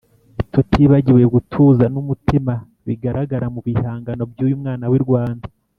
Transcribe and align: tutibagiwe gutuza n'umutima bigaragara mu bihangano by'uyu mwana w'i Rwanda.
tutibagiwe 0.53 1.23
gutuza 1.33 1.85
n'umutima 1.93 2.53
bigaragara 2.87 3.45
mu 3.53 3.59
bihangano 3.67 4.23
by'uyu 4.31 4.55
mwana 4.61 4.85
w'i 4.93 5.01
Rwanda. 5.07 5.47